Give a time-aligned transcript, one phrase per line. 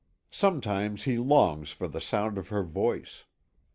[0.31, 3.25] Sometimes he longs for the sound of her voice.